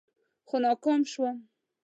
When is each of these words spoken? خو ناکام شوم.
خو 0.47 0.55
ناکام 0.63 1.01
شوم. 1.11 1.37